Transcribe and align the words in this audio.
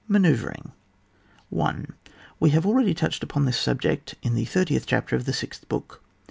MANOEUVRING. 0.07 0.71
1. 1.49 1.93
"We 2.39 2.49
have 2.49 2.65
already 2.65 2.95
touched 2.95 3.21
upon 3.21 3.45
this 3.45 3.59
subject 3.59 4.15
in 4.23 4.33
the 4.33 4.45
thirtieth 4.45 4.87
chapter 4.87 5.15
of 5.15 5.25
the 5.25 5.31
sixth 5.33 5.69
book. 5.69 6.01